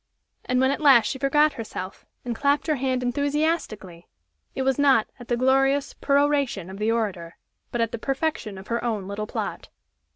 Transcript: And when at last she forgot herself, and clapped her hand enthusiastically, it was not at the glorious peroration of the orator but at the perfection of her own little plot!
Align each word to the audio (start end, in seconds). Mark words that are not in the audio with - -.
And 0.45 0.59
when 0.59 0.71
at 0.71 0.81
last 0.81 1.05
she 1.05 1.19
forgot 1.19 1.53
herself, 1.53 2.07
and 2.25 2.35
clapped 2.35 2.65
her 2.65 2.77
hand 2.77 3.03
enthusiastically, 3.03 4.07
it 4.55 4.63
was 4.63 4.79
not 4.79 5.07
at 5.19 5.27
the 5.27 5.37
glorious 5.37 5.93
peroration 5.93 6.71
of 6.71 6.79
the 6.79 6.91
orator 6.91 7.37
but 7.71 7.81
at 7.81 7.91
the 7.91 7.99
perfection 7.99 8.57
of 8.57 8.69
her 8.69 8.83
own 8.83 9.07
little 9.07 9.27
plot! 9.27 9.69